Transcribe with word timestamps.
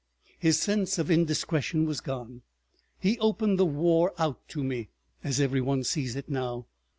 His 0.39 0.59
sense 0.59 0.97
of 0.97 1.11
indiscretion 1.11 1.85
was 1.85 2.01
gone. 2.01 2.41
He 2.99 3.19
opened 3.19 3.59
the 3.59 3.67
war 3.67 4.15
out 4.17 4.39
to 4.47 4.63
me—as 4.63 5.39
every 5.39 5.61
one 5.61 5.83
sees 5.83 6.15
it 6.15 6.27
now. 6.27 6.65